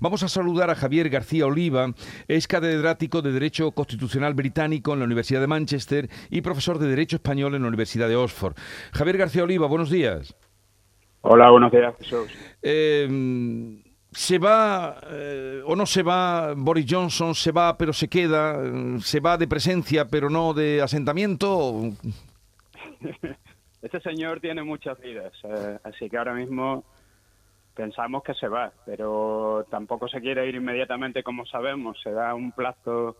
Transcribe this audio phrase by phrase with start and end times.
[0.00, 1.92] Vamos a saludar a Javier García Oliva,
[2.28, 7.16] es catedrático de Derecho Constitucional Británico en la Universidad de Manchester y profesor de Derecho
[7.16, 8.54] Español en la Universidad de Oxford.
[8.92, 10.34] Javier García Oliva, buenos días.
[11.22, 11.94] Hola, buenos días.
[12.62, 13.82] Eh,
[14.12, 17.34] ¿Se va eh, o no se va Boris Johnson?
[17.34, 18.58] ¿Se va pero se queda?
[19.00, 21.92] ¿Se va de presencia pero no de asentamiento?
[23.82, 26.82] Este señor tiene muchas vidas, eh, así que ahora mismo
[27.76, 32.00] pensamos que se va, pero tampoco se quiere ir inmediatamente como sabemos.
[32.02, 33.16] Se da un plazo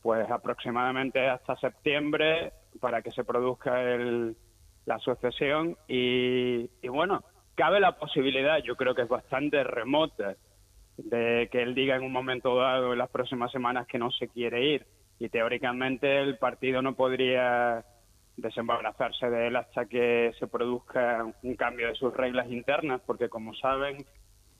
[0.00, 4.36] pues aproximadamente hasta septiembre para que se produzca el,
[4.86, 7.22] la sucesión y, y bueno,
[7.54, 10.36] cabe la posibilidad, yo creo que es bastante remota,
[10.96, 14.28] de que él diga en un momento dado en las próximas semanas que no se
[14.28, 14.86] quiere ir
[15.18, 17.84] y teóricamente el partido no podría
[18.40, 23.54] desembarazarse de él hasta que se produzca un cambio de sus reglas internas, porque como
[23.54, 24.04] saben,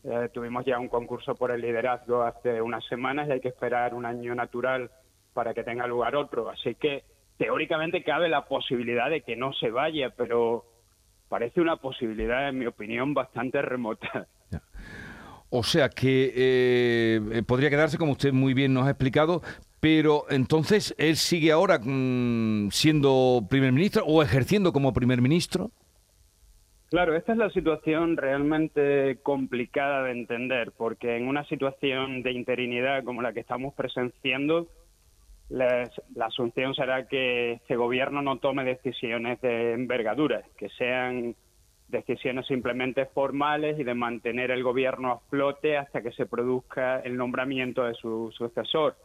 [0.05, 3.95] eh, tuvimos ya un concurso por el liderazgo hace unas semanas y hay que esperar
[3.95, 4.91] un año natural
[5.35, 6.49] para que tenga lugar otro.
[6.49, 7.05] Así que
[7.37, 10.65] teóricamente cabe la posibilidad de que no se vaya, pero
[11.29, 14.27] parece una posibilidad, en mi opinión, bastante remota.
[15.53, 19.43] O sea que eh, podría quedarse, como usted muy bien nos ha explicado,
[19.81, 25.71] pero entonces él sigue ahora mm, siendo primer ministro o ejerciendo como primer ministro.
[26.91, 33.05] Claro, esta es la situación realmente complicada de entender, porque en una situación de interinidad
[33.05, 34.69] como la que estamos presenciando,
[35.49, 35.89] la
[36.21, 41.35] asunción será que este gobierno no tome decisiones de envergadura, que sean
[41.91, 47.17] decisiones simplemente formales y de mantener el gobierno a flote hasta que se produzca el
[47.17, 48.97] nombramiento de su sucesor.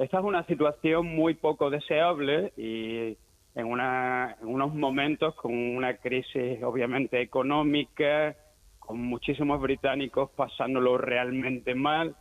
[0.00, 3.18] Esta es una situación muy poco deseable y
[3.54, 8.34] en, una, unos momentos con una crisis obviamente económica,
[8.78, 12.16] con muchísimos británicos pasándolo realmente mal,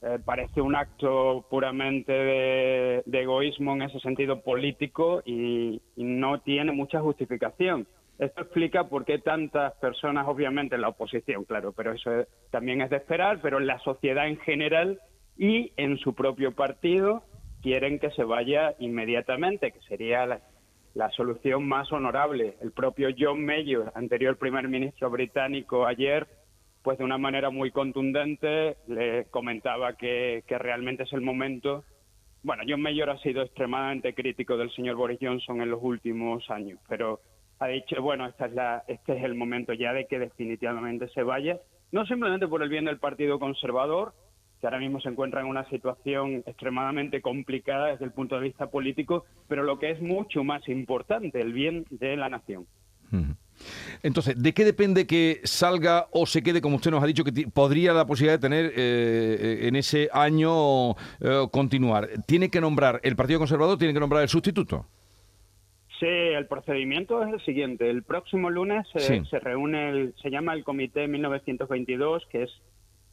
[0.00, 7.00] eh, parece un acto puramente de, egoísmo en ese sentido político y, no tiene mucha
[7.00, 7.84] justificación.
[8.20, 12.12] Esto explica por qué tantas personas, obviamente en la oposición, claro, pero eso
[12.52, 15.00] también es de esperar, pero en la sociedad en general
[15.36, 17.22] y en su propio partido
[17.62, 22.56] quieren que se vaya inmediatamente, que sería la, solución más honorable.
[22.60, 26.26] El propio John Mayor, anterior primer ministro británico, ayer
[26.82, 31.84] pues de una manera muy contundente le comentaba que, realmente es el momento.
[32.42, 36.80] Bueno, John Mayor ha sido extremadamente crítico del señor Boris Johnson en los últimos años,
[36.88, 37.20] pero
[37.60, 41.22] ha dicho, bueno, esta es la, este es el momento ya de que definitivamente se
[41.22, 41.60] vaya,
[41.92, 44.12] no simplemente por el bien del Partido Conservador,
[44.62, 48.70] que ahora mismo se encuentra en una situación extremadamente complicada desde el punto de vista
[48.70, 52.64] político, pero lo que es mucho más importante, el bien de la nación.
[54.04, 57.48] Entonces, ¿de qué depende que salga o se quede, como usted nos ha dicho, que
[57.52, 62.08] podría la posibilidad de tener eh, en ese año eh, continuar?
[62.24, 64.86] ¿Tiene que nombrar, el Partido Conservador tiene que nombrar el sustituto?
[65.98, 67.90] Sí, el procedimiento es el siguiente.
[67.90, 72.50] El próximo lunes se reúne, el, se llama el Comité 1922, que es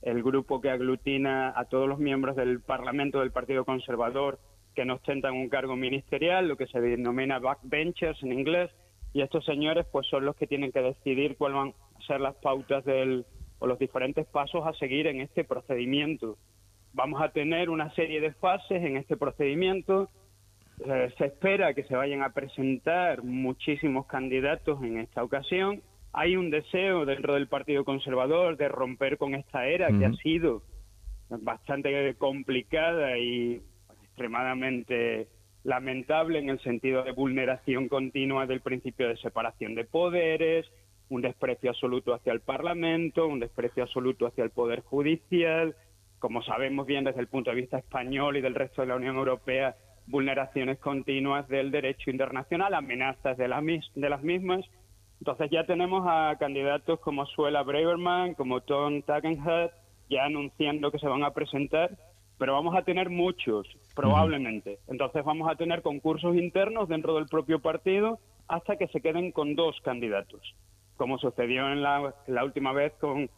[0.02, 4.40] el grupo que aglutina a todos los miembros del Parlamento del Partido Conservador
[4.76, 8.72] que no ostentan un cargo ministerial, lo que se denomina backbenchers en inglés,
[9.14, 12.36] y estos señores pues son los que tienen que decidir cuáles van a ser las
[12.36, 13.26] pautas del,
[13.60, 16.38] o los diferentes pasos a seguir en este procedimiento.
[16.94, 20.10] Vamos a tener una serie de fases en este procedimiento.
[20.86, 25.82] Eh, se espera que se vayan a presentar muchísimos candidatos en esta ocasión.
[26.12, 30.64] Hay un deseo dentro del Partido Conservador de romper con esta era que ha sido
[31.30, 33.62] bastante complicada y
[34.04, 35.28] extremadamente
[35.64, 40.66] lamentable en el sentido de vulneración continua del principio de separación de poderes,
[41.10, 45.76] un desprecio absoluto hacia el Parlamento, un desprecio absoluto hacia el Poder Judicial,
[46.20, 49.16] como sabemos bien desde el punto de vista español y del resto de la Unión
[49.16, 49.76] Europea,
[50.08, 53.48] vulneraciones continuas del derecho internacional, amenazas de,
[53.96, 54.66] de las mismas.
[55.20, 59.72] Entonces ya tenemos a candidatos como Suela Braverman, como Tom Tagenhut,
[60.10, 61.92] ya anunciando que se van a presentar
[62.40, 64.80] pero vamos a tener muchos, probablemente.
[64.88, 69.56] Entonces vamos a tener concursos internos dentro del propio partido hasta que se queden con
[69.56, 70.56] dos candidatos,
[70.96, 72.14] como sucedió en la,
[72.44, 73.30] última vez con,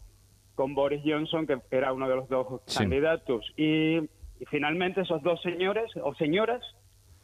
[0.54, 3.52] con Boris Johnson, que era uno de los dos candidatos.
[3.58, 4.08] Y,
[4.50, 6.64] finalmente esos dos señores o señoras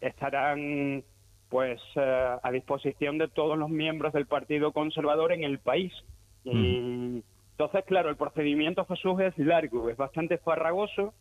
[0.01, 1.03] estarán
[1.49, 5.94] pues eh, a disposición de todos los miembros del Partido Conservador en el país.
[6.44, 11.13] Y entonces, claro, el procedimiento Jesús es largo, es bastante farragoso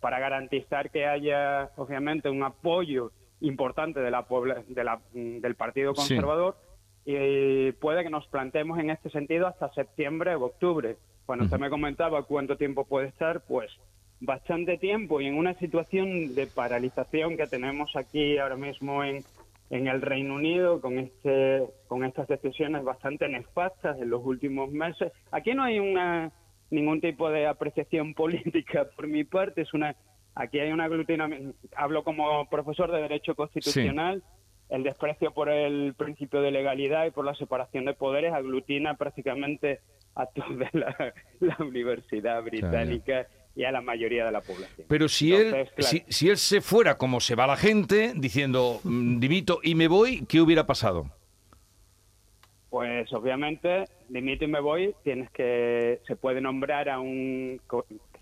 [0.00, 3.10] para garantizar que haya, obviamente, un apoyo
[3.40, 4.26] importante de la,
[4.68, 6.56] de la del Partido Conservador.
[7.04, 10.96] Y puede que nos planteemos en este sentido hasta septiembre o octubre.
[11.24, 13.70] Cuando usted me comentaba cuánto tiempo puede estar, pues
[14.20, 15.20] bastante tiempo.
[15.20, 19.24] Y en una situación de paralización que tenemos aquí ahora mismo en,
[19.70, 25.12] en el Reino Unido con este con estas decisiones bastante nefastas en los últimos meses.
[25.30, 26.32] Aquí no hay una
[26.70, 29.96] ningún tipo de apreciación política por mi parte, es una
[30.34, 34.22] aquí hay una aglutinamiento, hablo como profesor de derecho constitucional,
[34.68, 39.80] el desprecio por el principio de legalidad y por la separación de poderes aglutina prácticamente
[40.14, 41.12] a toda la,
[41.60, 43.26] universidad británica
[43.58, 44.86] y a la mayoría de la población.
[44.88, 49.58] Pero si él si, él se fuera como se va la gente diciendo mm, dimito
[49.64, 51.10] y me voy, ¿qué hubiera pasado?
[52.70, 57.60] Pues obviamente dimito y me voy, tienes que se puede nombrar a un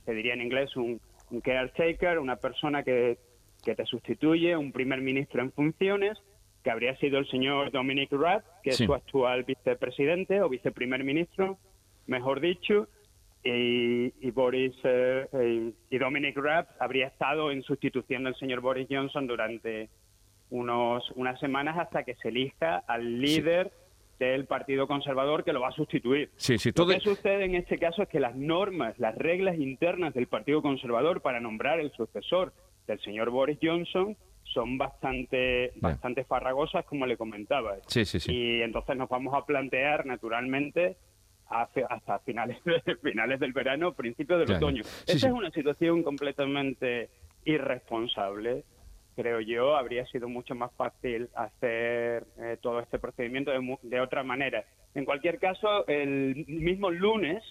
[0.06, 1.02] se diría en inglés un,
[1.44, 3.18] caretaker, una persona que,
[3.62, 6.16] que te sustituye, un primer ministro en funciones
[6.64, 11.58] que habría sido el señor Dominic Raab, que es su actual vicepresidente o viceprimer ministro,
[12.06, 12.88] mejor dicho,
[13.46, 19.88] y, Boris eh, y Dominic Raab habría estado en sustitución del señor Boris Johnson durante
[20.50, 23.72] unos unas semanas hasta que se elija al líder
[24.18, 26.30] del Partido Conservador que lo va a sustituir.
[26.36, 26.86] Sí, sí, todo...
[26.86, 30.62] Lo que sucede en este caso es que las normas, las reglas internas del Partido
[30.62, 32.52] Conservador para nombrar el sucesor
[32.86, 37.76] del señor Boris Johnson son bastante bastante farragosas, como le comentaba.
[37.88, 38.32] Sí, sí, sí.
[38.32, 40.96] Y entonces nos vamos a plantear, naturalmente,
[41.48, 42.58] hasta finales,
[43.02, 44.82] finales del verano, principios del otoño.
[45.06, 47.10] Esa es una situación completamente
[47.44, 48.64] irresponsable.
[49.14, 53.50] Creo yo, habría sido mucho más fácil hacer eh, todo este procedimiento
[53.82, 54.64] de, otra manera.
[54.94, 57.42] En cualquier caso, el mismo lunes,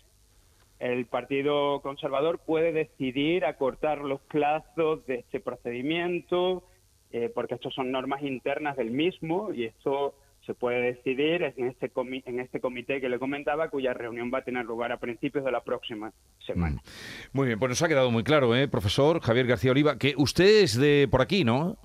[0.80, 6.64] el Partido Conservador puede decidir acortar los plazos de este procedimiento,
[7.12, 10.14] eh, porque estos son normas internas del mismo y esto
[10.46, 11.92] se puede decidir en este,
[12.26, 15.52] en este comité que le comentaba, cuya reunión va a tener lugar a principios de
[15.52, 16.12] la próxima
[16.46, 16.76] semana.
[16.76, 17.38] Mm.
[17.38, 20.64] Muy bien, pues nos ha quedado muy claro, ¿eh, profesor Javier García Oliva, que usted
[20.64, 21.78] es de por aquí, ¿no?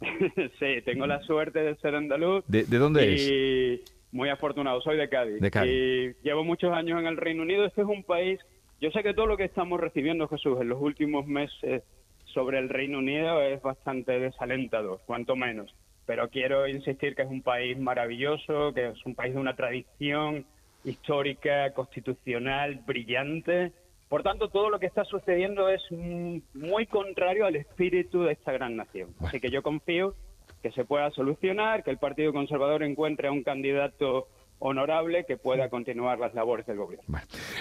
[0.58, 2.44] sí, tengo la suerte de ser andaluz.
[2.46, 3.80] ¿De, dónde y
[4.12, 5.40] Muy afortunado, soy de Cádiz.
[5.40, 5.72] de Cádiz.
[5.72, 7.64] Y llevo muchos años en el Reino Unido.
[7.64, 8.40] Este es un país,
[8.80, 11.82] yo sé que todo lo que estamos recibiendo, Jesús, en los últimos meses
[12.26, 15.72] sobre el Reino Unido es bastante desalentador, cuanto menos
[16.06, 20.44] pero quiero insistir que es un país maravilloso, que es un país de una tradición
[20.84, 23.72] histórica, constitucional, brillante.
[24.08, 28.76] Por tanto, todo lo que está sucediendo es muy contrario al espíritu de esta gran
[28.76, 29.14] nación.
[29.20, 30.14] Así que yo confío
[30.62, 34.28] que se pueda solucionar, que el Partido Conservador encuentre a un candidato
[34.64, 37.04] honorable que pueda continuar las labores del gobierno.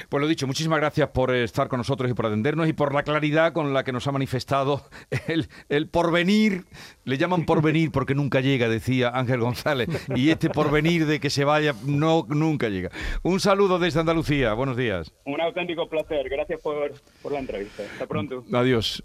[0.08, 3.04] pues lo dicho, muchísimas gracias por estar con nosotros y por atendernos y por la
[3.04, 4.82] claridad con la que nos ha manifestado
[5.28, 6.64] el, el porvenir.
[7.04, 9.90] Le llaman porvenir porque nunca llega, decía Ángel González.
[10.16, 12.90] Y este porvenir de que se vaya no nunca llega.
[13.22, 14.54] Un saludo desde Andalucía.
[14.54, 15.12] Buenos días.
[15.26, 16.30] Un auténtico placer.
[16.30, 17.84] Gracias por, por la entrevista.
[17.84, 18.46] Hasta pronto.
[18.54, 19.04] Adiós.